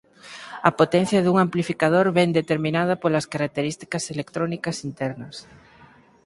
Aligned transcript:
A 0.69 0.71
potencia 0.79 1.19
dun 1.25 1.37
amplificador 1.45 2.05
vén 2.17 2.29
determinada 2.39 2.93
polas 3.03 3.25
características 3.33 4.03
electrónicas 4.13 4.77
internas. 4.89 5.35